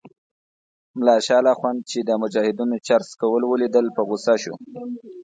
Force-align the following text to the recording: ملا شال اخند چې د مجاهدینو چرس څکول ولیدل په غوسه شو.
ملا 0.97 1.15
شال 1.27 1.45
اخند 1.53 1.79
چې 1.89 1.99
د 2.03 2.09
مجاهدینو 2.21 2.77
چرس 2.87 3.07
څکول 3.11 3.43
ولیدل 3.45 3.85
په 3.95 4.01
غوسه 4.07 4.35
شو. 4.43 4.53